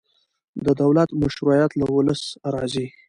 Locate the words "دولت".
0.81-1.09